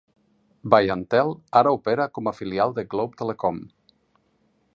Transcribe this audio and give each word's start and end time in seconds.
BayanTel 0.73 1.29
ara 1.63 1.75
opera 1.77 2.09
com 2.17 2.31
a 2.33 2.35
filial 2.41 2.75
de 2.79 2.87
Globe 2.95 3.21
Telecom. 3.21 3.65